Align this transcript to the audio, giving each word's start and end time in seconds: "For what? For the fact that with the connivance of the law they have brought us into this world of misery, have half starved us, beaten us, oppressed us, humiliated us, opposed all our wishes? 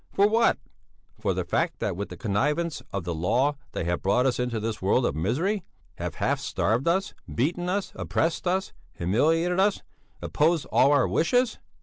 "For 0.11 0.27
what? 0.27 0.57
For 1.19 1.35
the 1.35 1.45
fact 1.45 1.77
that 1.77 1.95
with 1.95 2.09
the 2.09 2.17
connivance 2.17 2.81
of 2.91 3.03
the 3.03 3.13
law 3.13 3.55
they 3.73 3.83
have 3.83 4.01
brought 4.01 4.25
us 4.25 4.39
into 4.39 4.59
this 4.59 4.81
world 4.81 5.05
of 5.05 5.13
misery, 5.13 5.63
have 5.99 6.15
half 6.15 6.39
starved 6.39 6.87
us, 6.87 7.13
beaten 7.31 7.69
us, 7.69 7.91
oppressed 7.95 8.47
us, 8.47 8.73
humiliated 8.93 9.59
us, 9.59 9.83
opposed 10.19 10.65
all 10.71 10.91
our 10.91 11.07
wishes? 11.07 11.59